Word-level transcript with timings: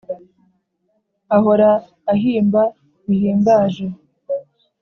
ahora 1.35 1.71
ahimba 2.13 2.61
bihimbaje 3.07 3.87